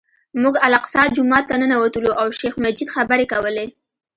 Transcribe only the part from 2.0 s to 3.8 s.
او شیخ مجید خبرې کولې.